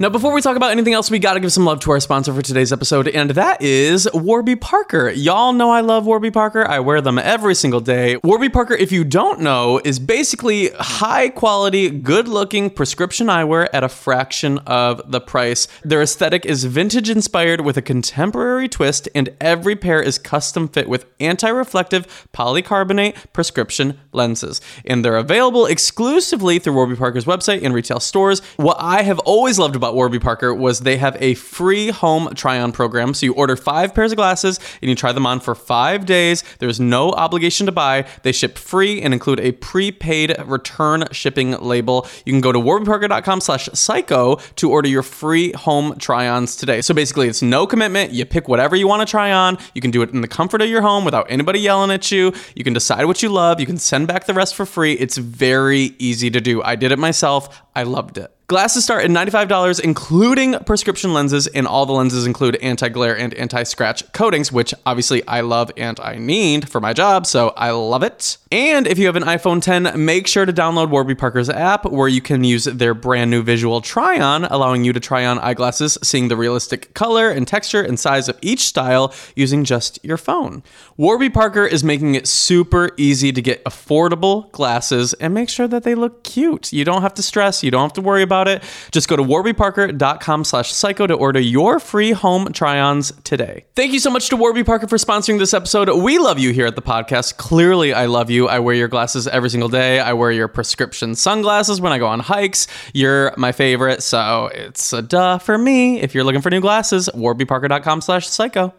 [0.02, 2.00] Now, before we talk about anything else, we got to give some love to our
[2.00, 5.10] sponsor for today's episode, and that is Warby Parker.
[5.10, 6.66] Y'all know I love Warby Parker.
[6.66, 8.16] I wear them every single day.
[8.24, 13.84] Warby Parker, if you don't know, is basically high quality, good looking prescription eyewear at
[13.84, 15.68] a fraction of the price.
[15.84, 20.88] Their aesthetic is vintage inspired with a contemporary twist, and every pair is custom fit
[20.88, 24.62] with anti reflective polycarbonate prescription lenses.
[24.86, 28.42] And they're available exclusively through Warby Parker's website and retail stores.
[28.58, 32.60] What I have always loved about Warby Parker was they have a free home try
[32.60, 33.14] on program.
[33.14, 36.44] So you order five pairs of glasses and you try them on for five days.
[36.60, 38.08] There's no obligation to buy.
[38.24, 42.08] They ship free and include a prepaid return shipping label.
[42.26, 46.82] You can go to warbyparker.com slash psycho to order your free home try-ons today.
[46.82, 48.12] So basically it's no commitment.
[48.12, 49.58] You pick whatever you want to try on.
[49.74, 52.34] You can do it in the comfort of your home without anybody yelling at you.
[52.56, 53.60] You can decide what you love.
[53.60, 54.94] You can send back the rest for free.
[54.94, 56.62] It's very easy to do.
[56.62, 57.62] I did it myself.
[57.76, 58.34] I loved it.
[58.50, 63.32] Glasses start at $95, including prescription lenses, and all the lenses include anti glare and
[63.36, 67.70] anti scratch coatings, which obviously I love and I need for my job, so I
[67.70, 68.38] love it.
[68.52, 72.08] And if you have an iPhone 10, make sure to download Warby Parker's app where
[72.08, 76.00] you can use their brand new visual try on, allowing you to try on eyeglasses,
[76.02, 80.64] seeing the realistic color and texture and size of each style using just your phone.
[80.98, 85.84] Warby Parker is making it super easy to get affordable glasses and make sure that
[85.84, 86.74] they look cute.
[86.74, 88.64] You don't have to stress, you don't have to worry about it.
[88.92, 93.66] Just go to warbyparker.com slash psycho to order your free home try-ons today.
[93.76, 95.90] Thank you so much to Warby Parker for sponsoring this episode.
[96.02, 97.38] We love you here at the podcast.
[97.38, 98.48] Clearly, I love you.
[98.48, 100.00] I wear your glasses every single day.
[100.00, 102.68] I wear your prescription sunglasses when I go on hikes.
[102.94, 106.00] You're my favorite, so it's a duh for me.
[106.02, 108.74] If you're looking for new glasses, warbyparker.com slash psycho.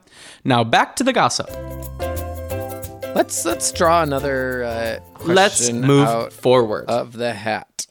[0.45, 1.51] Now back to the gossip.
[3.15, 6.87] Let's let's draw another uh, Let's move out forward.
[6.89, 7.87] of the hat.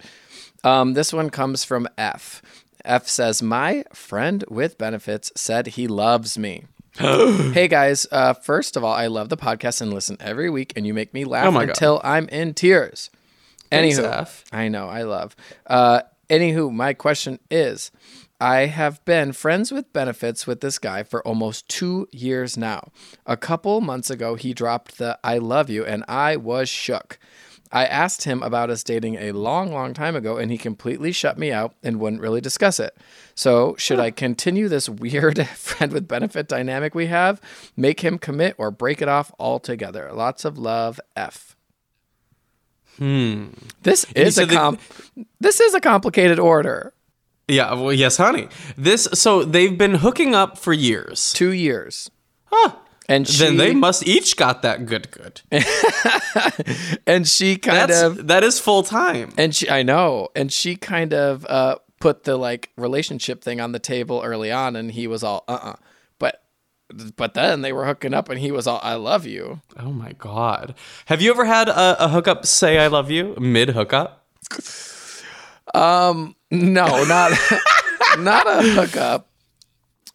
[0.63, 2.41] Um, this one comes from F.
[2.85, 6.65] F says, "My friend with benefits said he loves me."
[6.97, 10.85] hey guys, uh, first of all, I love the podcast and listen every week, and
[10.85, 13.09] you make me laugh Oh until I'm in tears.
[13.71, 14.43] Thanks, Anywho, F.
[14.51, 15.35] I know, I love.
[15.67, 17.91] Uh, anywho, my question is
[18.41, 22.89] I have been friends with benefits with this guy for almost two years now.
[23.25, 27.19] A couple months ago, he dropped the I love you, and I was shook.
[27.71, 31.37] I asked him about us dating a long, long time ago, and he completely shut
[31.37, 32.97] me out and wouldn't really discuss it.
[33.35, 37.39] So, should I continue this weird friend with benefit dynamic we have,
[37.77, 40.11] make him commit, or break it off altogether?
[40.11, 41.55] Lots of love, F.
[42.97, 43.49] Hmm.
[43.83, 44.77] This is a com-
[45.39, 46.93] this is a complicated order.
[47.47, 48.49] Yeah, well, yes, honey.
[48.77, 51.33] This so they've been hooking up for years.
[51.33, 52.11] Two years.
[52.45, 52.73] Huh.
[53.09, 55.41] And she then they must each got that good good.
[57.07, 59.33] and she kind That's of that is full time.
[59.35, 60.29] and she I know.
[60.35, 64.75] And she kind of uh put the like relationship thing on the table early on
[64.75, 65.73] and he was all uh-uh.
[66.19, 66.43] But
[67.17, 69.61] but then they were hooking up and he was all I love you.
[69.77, 70.75] Oh my god.
[71.07, 74.27] Have you ever had a, a hookup say I love you mid hookup?
[75.73, 77.31] Um no, not
[78.19, 79.29] not a hookup.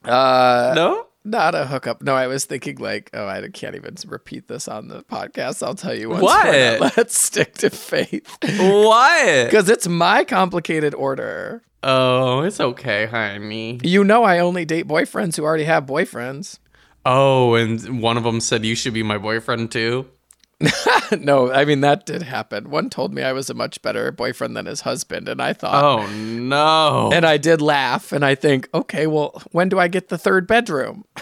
[0.04, 1.06] Uh No?
[1.24, 2.02] Not a hookup.
[2.02, 5.66] No, I was thinking like, oh, I can't even repeat this on the podcast.
[5.66, 6.22] I'll tell you once.
[6.22, 6.80] What?
[6.96, 9.46] Let's stick to faith What?
[9.46, 11.62] because it's my complicated order.
[11.82, 13.78] Oh, it's okay, honey.
[13.82, 16.58] You know, I only date boyfriends who already have boyfriends.
[17.06, 20.06] Oh, and one of them said you should be my boyfriend too.
[21.20, 22.70] no, I mean that did happen.
[22.70, 25.82] One told me I was a much better boyfriend than his husband, and I thought,
[25.84, 27.10] Oh no.
[27.12, 30.46] and I did laugh, and I think, okay, well, when do I get the third
[30.46, 31.04] bedroom?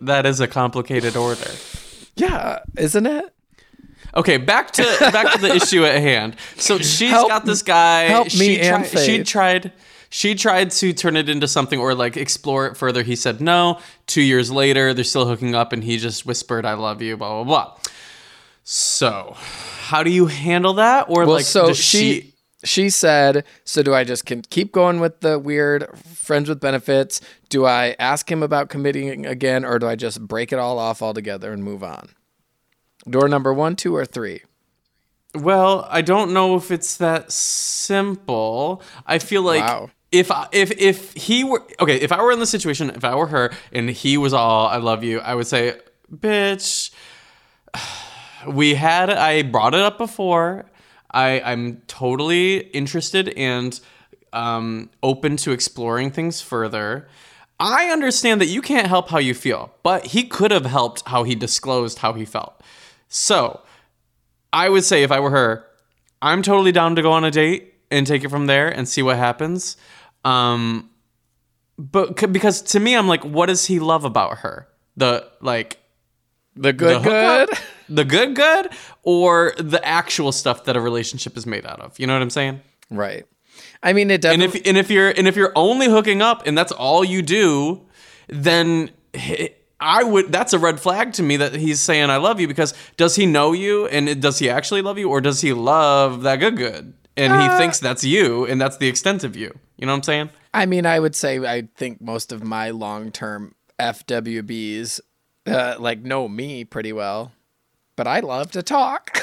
[0.00, 1.50] That is a complicated order.
[2.16, 3.34] Yeah, isn't it?
[4.14, 6.36] Okay, back to back to the issue at hand.
[6.56, 8.04] So she's Help- got this guy.
[8.04, 9.72] help me she and tri- She tried.
[10.08, 13.02] She tried to turn it into something or like explore it further.
[13.04, 13.78] He said no.
[14.06, 17.44] Two years later, they're still hooking up, and he just whispered, "I love you." Blah
[17.44, 17.76] blah blah.
[18.72, 19.34] So,
[19.80, 21.06] how do you handle that?
[21.08, 22.34] Or Well, like, so she, she?
[22.64, 27.20] she said, "So do I just can keep going with the weird friends with benefits?
[27.48, 31.02] Do I ask him about committing again, or do I just break it all off
[31.02, 32.10] altogether and move on?"
[33.08, 34.42] Door number one, two, or three.
[35.34, 38.82] Well, I don't know if it's that simple.
[39.04, 39.90] I feel like Wow.
[40.12, 43.16] if I- if if he were okay, if I were in the situation, if I
[43.16, 45.74] were her and he was all I love you, I would say,
[46.14, 46.92] "Bitch,
[48.48, 50.66] we had I brought it up before.
[51.10, 53.78] I I'm totally interested and
[54.32, 57.08] um open to exploring things further."
[57.62, 61.24] I understand that you can't help how you feel, but he could have helped how
[61.24, 62.62] he disclosed how he felt.
[63.08, 63.60] So,
[64.50, 65.66] I would say if I were her,
[66.22, 69.02] I'm totally down to go on a date and take it from there and see
[69.02, 69.76] what happens.
[70.24, 70.88] Um,
[71.76, 74.66] but because to me, I'm like, what does he love about her?
[74.96, 75.78] The like
[76.56, 77.48] The good, the good.
[77.90, 78.68] The good, good,
[79.02, 81.98] or the actual stuff that a relationship is made out of.
[81.98, 82.60] You know what I'm saying?
[82.90, 83.26] Right.
[83.82, 84.60] I mean, it And definitely.
[84.60, 87.82] if and if you're and if you're only hooking up and that's all you do,
[88.28, 88.90] then
[89.80, 90.30] I would.
[90.30, 93.26] That's a red flag to me that he's saying I love you because does he
[93.26, 96.94] know you and does he actually love you or does he love that good good
[97.16, 99.58] and he thinks that's you and that's the extent of you.
[99.76, 100.30] You know what I'm saying?
[100.52, 105.00] I mean, I would say I think most of my long term FWBs
[105.46, 107.32] uh, like know me pretty well,
[108.00, 109.18] but I love to talk.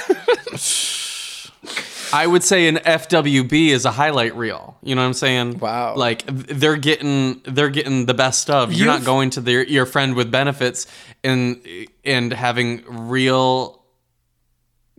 [2.14, 4.78] I would say an FWB is a highlight reel.
[4.84, 5.58] You know what I'm saying?
[5.58, 5.96] Wow.
[5.96, 8.72] Like they're getting they're getting the best stuff.
[8.72, 10.86] You're not You've- going to their your friend with benefits
[11.24, 11.60] and
[12.06, 13.82] and having real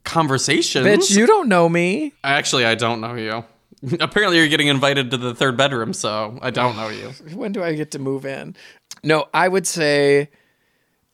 [0.02, 0.84] conversations.
[0.84, 2.14] Bitch, you don't know me.
[2.24, 3.44] Actually, I don't know you.
[4.00, 7.10] Apparently, you're getting invited to the third bedroom, so I don't know you.
[7.32, 8.56] When do I get to move in?
[9.04, 10.30] No, I would say.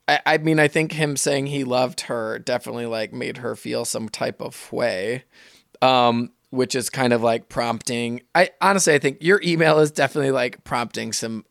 [0.07, 3.85] I, I mean, I think him saying he loved her definitely like made her feel
[3.85, 5.23] some type of way,
[5.81, 8.21] um, which is kind of like prompting.
[8.33, 11.45] I honestly, I think your email is definitely like prompting some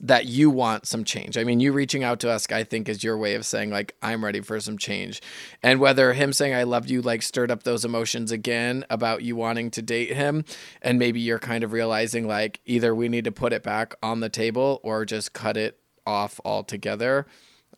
[0.00, 1.36] that you want some change.
[1.36, 3.96] I mean, you reaching out to us, I think, is your way of saying like
[4.00, 5.20] I'm ready for some change.
[5.62, 9.34] And whether him saying I loved you like stirred up those emotions again about you
[9.34, 10.44] wanting to date him,
[10.82, 14.20] and maybe you're kind of realizing like either we need to put it back on
[14.20, 17.26] the table or just cut it off altogether.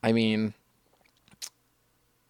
[0.02, 0.54] I mean,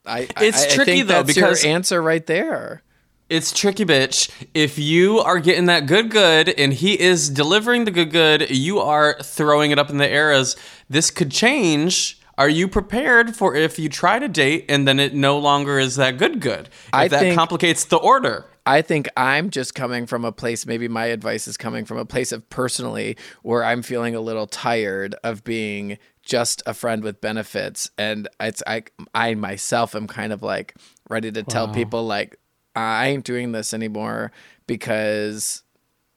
[0.06, 2.82] I I- It's I, I tricky, think though, because- your answer right there.
[3.28, 4.30] It's tricky, bitch.
[4.54, 8.78] If you are getting that good, good, and he is delivering the good, good, you
[8.78, 10.56] are throwing it up in the air as
[10.88, 12.18] this could change.
[12.38, 15.96] Are you prepared for if you try to date and then it no longer is
[15.96, 16.68] that good, good?
[16.68, 18.46] If I that think- complicates the order.
[18.64, 22.04] I think I'm just coming from a place, maybe my advice is coming from a
[22.06, 25.98] place of personally where I'm feeling a little tired of being
[26.28, 27.90] just a friend with benefits.
[27.98, 30.74] And it's, I, I myself am kind of like
[31.08, 32.38] ready to tell people, like,
[32.76, 34.30] I ain't doing this anymore
[34.66, 35.62] because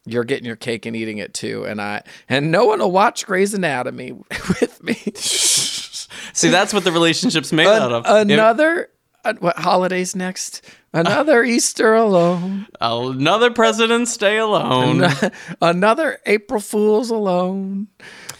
[0.05, 1.63] you're getting your cake and eating it too.
[1.63, 4.11] And I, and no one will watch Grey's Anatomy
[4.59, 4.93] with me.
[5.15, 8.03] See, that's what the relationship's made out of.
[8.05, 8.89] Another,
[9.23, 10.61] uh, what holidays next?
[10.93, 12.67] Another Easter alone.
[12.81, 15.05] another president's day alone.
[15.61, 17.87] Another April Fool's alone.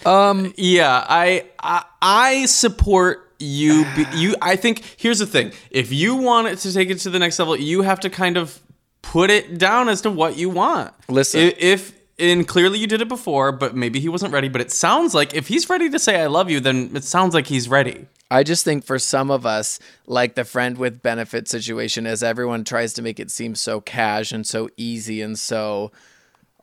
[0.06, 3.86] Um, yeah, I I, I support you.
[3.96, 7.10] Be, you, I think here's the thing: if you want it to take it to
[7.10, 8.60] the next level, you have to kind of
[9.02, 10.94] put it down as to what you want.
[11.10, 11.42] Listen.
[11.42, 14.48] if, if and clearly you did it before, but maybe he wasn't ready.
[14.48, 17.34] But it sounds like if he's ready to say "I love you," then it sounds
[17.34, 18.06] like he's ready.
[18.30, 22.64] I just think for some of us, like the friend with benefit situation, as everyone
[22.64, 25.92] tries to make it seem so cash and so easy and so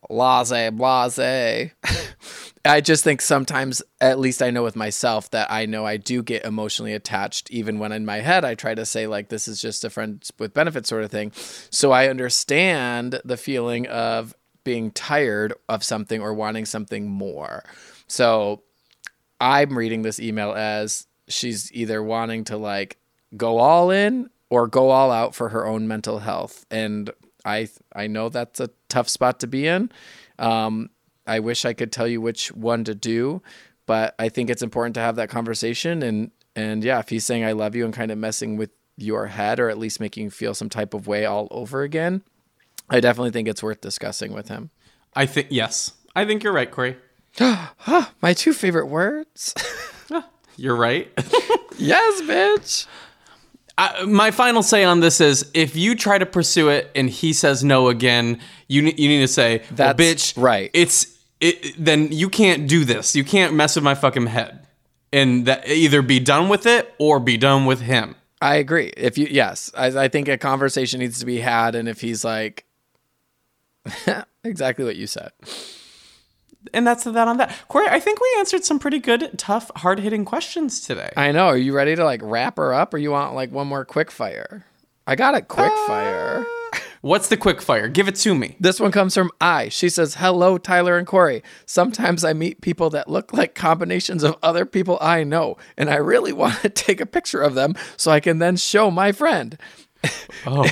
[0.08, 1.70] blase, blase.
[2.64, 6.22] I just think sometimes, at least I know with myself, that I know I do
[6.22, 9.60] get emotionally attached, even when in my head I try to say, like, this is
[9.60, 11.32] just a friend with benefit sort of thing.
[11.70, 17.64] So I understand the feeling of being tired of something or wanting something more.
[18.06, 18.62] So
[19.40, 22.98] I'm reading this email as she's either wanting to like
[23.36, 26.66] go all in or go all out for her own mental health.
[26.70, 27.10] And
[27.44, 29.90] I I know that's a tough spot to be in.
[30.38, 30.90] Um,
[31.26, 33.42] I wish I could tell you which one to do,
[33.86, 36.02] but I think it's important to have that conversation.
[36.02, 39.26] And and yeah, if he's saying I love you and kind of messing with your
[39.26, 42.22] head or at least making you feel some type of way all over again,
[42.90, 44.70] I definitely think it's worth discussing with him.
[45.14, 46.96] I think yes, I think you're right, Korey.
[48.22, 49.54] My two favorite words.
[50.60, 51.08] You're right.
[51.78, 52.86] yes, bitch.
[53.78, 57.32] I, my final say on this is if you try to pursue it and he
[57.32, 60.68] says no again, you you need to say, well, bitch, right.
[60.74, 61.74] It's it.
[61.82, 63.14] Then you can't do this.
[63.14, 64.66] You can't mess with my fucking head,
[65.12, 68.16] and that either be done with it or be done with him.
[68.42, 68.92] I agree.
[68.96, 72.24] If you yes, I, I think a conversation needs to be had, and if he's
[72.24, 72.64] like,
[74.42, 75.30] exactly what you said.
[76.72, 77.50] And that's that on that.
[77.68, 81.10] Korey, I think we answered some pretty good, tough, hard hitting questions today.
[81.16, 81.46] I know.
[81.46, 84.10] Are you ready to like wrap her up, or you want like one more quick
[84.10, 84.64] fire?
[85.06, 86.46] I got a quick uh, fire.
[87.00, 87.88] What's the quick fire?
[87.88, 88.56] Give it to me.
[88.58, 89.68] This one comes from I.
[89.68, 91.42] She says, Hello, Tyler and Korey.
[91.64, 95.96] Sometimes I meet people that look like combinations of other people I know, and I
[95.96, 99.56] really want to take a picture of them so I can then show my friend.
[100.46, 100.66] Oh.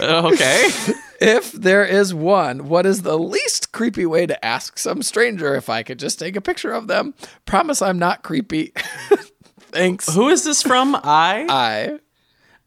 [0.00, 0.68] okay.
[1.20, 5.68] If there is one, what is the least creepy way to ask some stranger if
[5.68, 7.14] I could just take a picture of them?
[7.46, 8.72] Promise I'm not creepy.
[9.70, 10.14] Thanks.
[10.14, 10.94] Who is this from?
[10.94, 11.46] I.
[11.48, 11.98] I.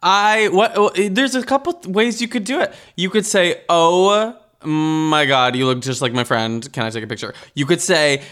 [0.01, 0.47] I.
[0.49, 0.73] What?
[0.75, 2.73] oh, eh, There's a couple ways you could do it.
[2.95, 6.71] You could say, "Oh my God, you look just like my friend.
[6.71, 8.23] Can I take a picture?" You could say.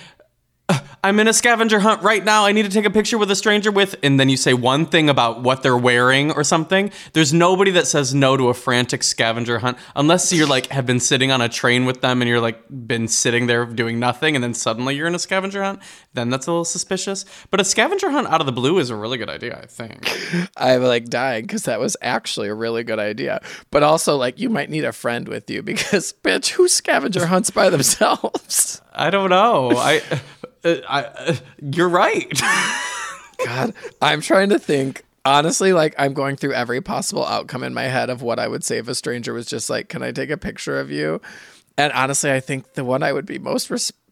[1.04, 2.46] "Uh, I'm in a scavenger hunt right now.
[2.46, 4.86] I need to take a picture with a stranger with, and then you say one
[4.86, 6.92] thing about what they're wearing or something.
[7.14, 11.00] There's nobody that says no to a frantic scavenger hunt unless you're like have been
[11.00, 14.44] sitting on a train with them and you're like been sitting there doing nothing, and
[14.44, 15.80] then suddenly you're in a scavenger hunt.
[16.14, 17.26] Then that's a little suspicious.
[17.52, 20.10] But a scavenger hunt out of the blue is a really good idea, I think.
[20.58, 23.42] I'm like dying because that was actually a really good idea.
[23.72, 27.50] But also, like, you might need a friend with you because, bitch, who scavenger hunts
[27.50, 28.82] by themselves?
[28.98, 29.72] I don't know.
[29.76, 30.02] I,
[30.66, 32.30] uh, I, uh, you're right.
[33.46, 35.04] God, I'm trying to think.
[35.24, 38.64] Honestly, like, I'm going through every possible outcome in my head of what I would
[38.64, 41.22] say if a stranger was just like, Can I take a picture of you?
[41.78, 43.70] And honestly, I think the one I would be most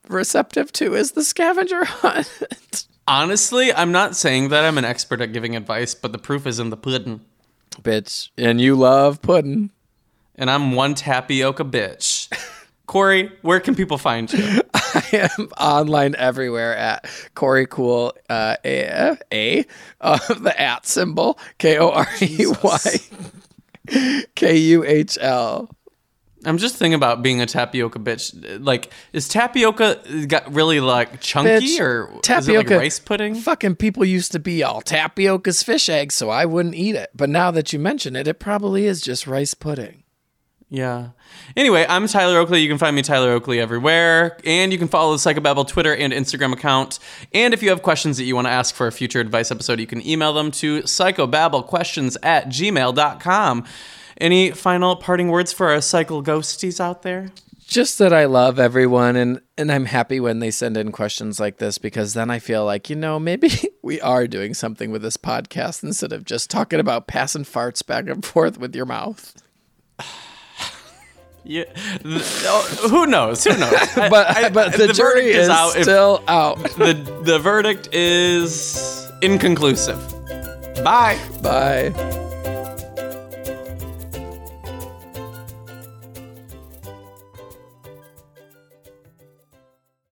[0.07, 2.88] receptive to is the scavenger hunt.
[3.07, 6.59] Honestly, I'm not saying that I'm an expert at giving advice, but the proof is
[6.59, 7.21] in the pudding.
[7.81, 8.29] Bitch.
[8.38, 9.71] And you love pudding.
[10.36, 12.29] And I'm one tapioca bitch.
[12.88, 14.61] Korey, where can people find you?
[14.95, 17.03] I am online everywhere at
[17.35, 19.65] Korey Kuhl uh, A, a
[20.01, 22.79] uh, the at symbol K O R E Y
[24.35, 25.69] K U H L.
[26.45, 28.63] I'm just thinking about being a tapioca bitch.
[28.63, 33.35] Like, is tapioca got really like chunky Bitch, or is it tapioca- like rice pudding?
[33.35, 37.09] Fucking people used to be all tapioca's fish eggs, so I wouldn't eat it.
[37.15, 40.03] But now that you mention it, it probably is just rice pudding.
[40.70, 41.09] Yeah.
[41.55, 42.61] Anyway, I'm Tyler Oakley.
[42.61, 46.11] You can find me Tyler Oakley everywhere, and you can follow the Psychobabble Twitter and
[46.11, 46.99] Instagram account.
[47.34, 49.80] And if you have questions that you want to ask for a future advice episode,
[49.80, 53.66] you can email them to psychobabblequestions at gmail.com.
[54.18, 57.32] Any final parting words for our cycle ghosties out there?
[57.68, 61.57] Just that I love everyone and and I'm happy when they send in questions like
[61.57, 63.49] this because then I feel like, you know, maybe
[63.82, 68.07] we are doing something with this podcast instead of just talking about passing farts back
[68.07, 69.34] and forth with your mouth.
[71.47, 71.65] Yeah.
[72.03, 73.43] oh, who knows?
[73.43, 73.71] Who knows?
[73.97, 75.75] I- But I- but the, jury verdict is, out.
[75.75, 76.57] If still out.
[76.77, 76.93] the
[77.23, 79.99] the verdict is inconclusive.
[80.83, 81.17] Bye.
[81.41, 81.93] Bye.